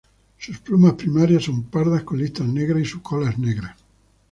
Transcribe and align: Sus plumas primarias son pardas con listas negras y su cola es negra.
Sus 0.39 0.57
plumas 0.57 0.93
primarias 0.95 1.43
son 1.43 1.61
pardas 1.65 2.01
con 2.01 2.17
listas 2.17 2.47
negras 2.47 2.81
y 2.81 2.85
su 2.85 3.03
cola 3.03 3.29
es 3.29 3.37
negra. 3.37 3.77